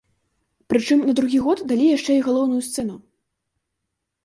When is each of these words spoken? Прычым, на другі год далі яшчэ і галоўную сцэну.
Прычым, 0.71 1.03
на 1.09 1.13
другі 1.19 1.39
год 1.49 1.61
далі 1.73 1.85
яшчэ 1.97 2.11
і 2.21 2.25
галоўную 2.31 2.61
сцэну. 2.71 2.99